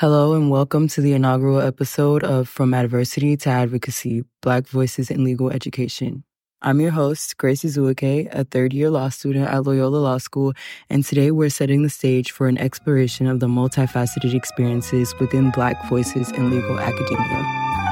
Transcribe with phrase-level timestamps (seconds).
[0.00, 5.24] Hello and welcome to the inaugural episode of From Adversity to Advocacy Black Voices in
[5.24, 6.24] Legal Education.
[6.62, 10.54] I'm your host, Grace Azuike, a third year law student at Loyola Law School,
[10.88, 15.76] and today we're setting the stage for an exploration of the multifaceted experiences within Black
[15.90, 17.89] voices in legal academia.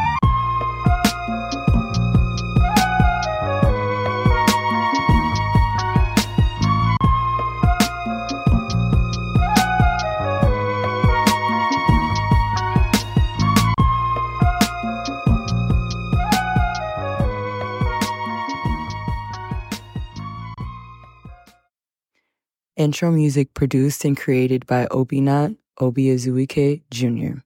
[22.78, 27.40] Intro music produced and created by Obinat Obiazuike Jr.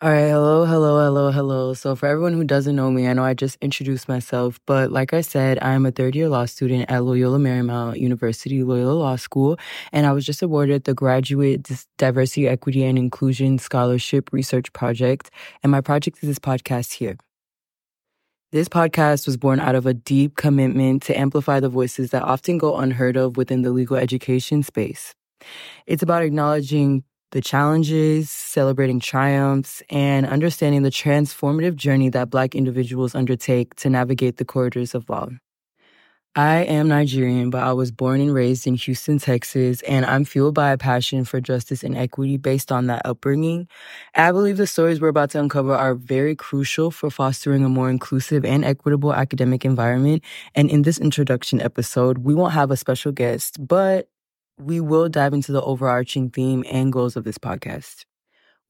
[0.00, 1.74] All right, hello, hello, hello, hello.
[1.74, 5.12] So, for everyone who doesn't know me, I know I just introduced myself, but like
[5.12, 9.16] I said, I am a third year law student at Loyola Marymount University Loyola Law
[9.16, 9.58] School,
[9.92, 15.32] and I was just awarded the Graduate Diversity, Equity, and Inclusion Scholarship Research Project,
[15.64, 17.16] and my project is this podcast here.
[18.52, 22.58] This podcast was born out of a deep commitment to amplify the voices that often
[22.58, 25.14] go unheard of within the legal education space.
[25.86, 33.14] It's about acknowledging the challenges, celebrating triumphs, and understanding the transformative journey that Black individuals
[33.14, 35.28] undertake to navigate the corridors of law.
[36.36, 40.54] I am Nigerian, but I was born and raised in Houston, Texas, and I'm fueled
[40.54, 43.66] by a passion for justice and equity based on that upbringing.
[44.14, 47.90] I believe the stories we're about to uncover are very crucial for fostering a more
[47.90, 50.22] inclusive and equitable academic environment.
[50.54, 54.08] And in this introduction episode, we won't have a special guest, but
[54.56, 58.04] we will dive into the overarching theme and goals of this podcast.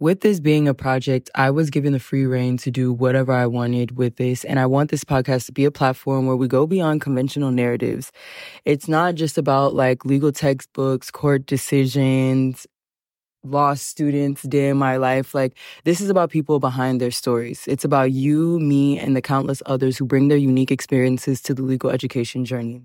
[0.00, 3.46] With this being a project, I was given the free reign to do whatever I
[3.46, 4.44] wanted with this.
[4.44, 8.10] And I want this podcast to be a platform where we go beyond conventional narratives.
[8.64, 12.66] It's not just about like legal textbooks, court decisions,
[13.44, 15.34] law students day in my life.
[15.34, 17.64] Like, this is about people behind their stories.
[17.68, 21.62] It's about you, me, and the countless others who bring their unique experiences to the
[21.62, 22.84] legal education journey.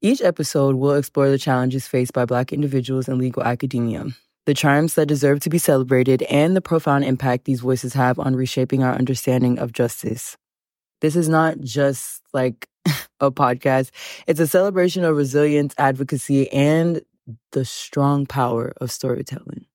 [0.00, 4.06] Each episode will explore the challenges faced by Black individuals in legal academia
[4.48, 8.34] the triumphs that deserve to be celebrated, and the profound impact these voices have on
[8.34, 10.38] reshaping our understanding of justice.
[11.02, 12.66] This is not just like
[13.20, 13.90] a podcast,
[14.26, 17.02] it's a celebration of resilience, advocacy, and
[17.52, 19.66] the strong power of storytelling.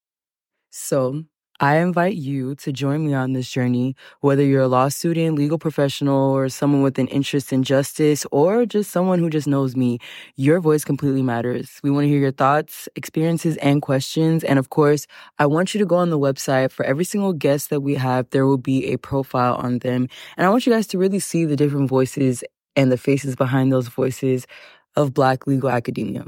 [0.71, 1.23] So,
[1.59, 5.57] I invite you to join me on this journey, whether you're a law student, legal
[5.59, 9.99] professional, or someone with an interest in justice, or just someone who just knows me.
[10.35, 11.79] Your voice completely matters.
[11.83, 14.43] We want to hear your thoughts, experiences, and questions.
[14.43, 15.05] And of course,
[15.39, 18.29] I want you to go on the website for every single guest that we have.
[18.31, 20.07] There will be a profile on them.
[20.37, 22.43] And I want you guys to really see the different voices
[22.75, 24.47] and the faces behind those voices
[24.95, 26.25] of Black legal academia.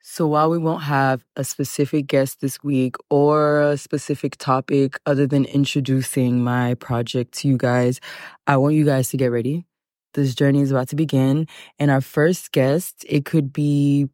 [0.00, 5.26] So while we won't have a specific guest this week or a specific topic other
[5.26, 8.00] than introducing my project to you guys,
[8.46, 9.66] I want you guys to get ready.
[10.14, 11.46] This journey is about to begin.
[11.78, 14.08] And our first guest, it could be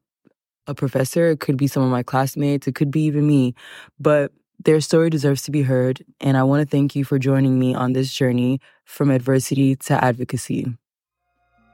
[0.67, 3.55] a professor, it could be some of my classmates, it could be even me,
[4.01, 4.33] but
[4.65, 6.05] their story deserves to be heard.
[6.21, 10.03] And I want to thank you for joining me on this journey from adversity to
[10.03, 10.67] advocacy.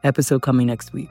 [0.02, 1.10] Episode coming next week.